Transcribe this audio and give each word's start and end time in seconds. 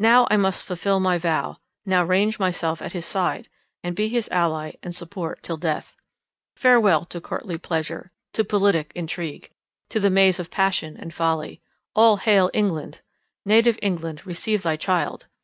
Now 0.00 0.26
I 0.28 0.36
must 0.36 0.64
fulfil 0.64 0.98
my 0.98 1.18
vow; 1.18 1.58
now 1.86 2.02
range 2.02 2.40
myself 2.40 2.82
at 2.82 2.94
his 2.94 3.06
side, 3.06 3.48
and 3.84 3.94
be 3.94 4.08
his 4.08 4.28
ally 4.30 4.72
and 4.82 4.92
support 4.92 5.40
till 5.40 5.56
death. 5.56 5.94
Farewell 6.56 7.04
to 7.04 7.20
courtly 7.20 7.58
pleasure; 7.58 8.10
to 8.32 8.42
politic 8.42 8.90
intrigue; 8.96 9.52
to 9.90 10.00
the 10.00 10.10
maze 10.10 10.40
of 10.40 10.50
passion 10.50 10.96
and 10.96 11.14
folly! 11.14 11.60
All 11.94 12.16
hail, 12.16 12.50
England! 12.52 13.02
Native 13.44 13.78
England, 13.80 14.26
receive 14.26 14.62
thy 14.64 14.74
child! 14.74 15.28